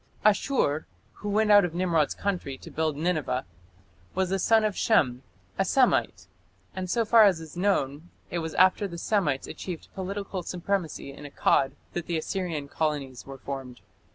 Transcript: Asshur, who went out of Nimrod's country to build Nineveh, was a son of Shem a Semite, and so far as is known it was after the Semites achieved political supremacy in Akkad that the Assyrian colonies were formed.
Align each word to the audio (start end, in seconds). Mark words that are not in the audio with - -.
Asshur, 0.25 0.85
who 1.21 1.29
went 1.29 1.51
out 1.51 1.63
of 1.63 1.75
Nimrod's 1.75 2.15
country 2.15 2.57
to 2.57 2.71
build 2.71 2.97
Nineveh, 2.97 3.45
was 4.15 4.31
a 4.31 4.39
son 4.39 4.63
of 4.65 4.75
Shem 4.75 5.21
a 5.59 5.63
Semite, 5.63 6.25
and 6.75 6.89
so 6.89 7.05
far 7.05 7.25
as 7.25 7.39
is 7.39 7.55
known 7.55 8.09
it 8.31 8.39
was 8.39 8.55
after 8.55 8.87
the 8.87 8.97
Semites 8.97 9.45
achieved 9.45 9.89
political 9.93 10.41
supremacy 10.41 11.13
in 11.13 11.23
Akkad 11.23 11.73
that 11.93 12.07
the 12.07 12.17
Assyrian 12.17 12.67
colonies 12.67 13.27
were 13.27 13.37
formed. 13.37 13.81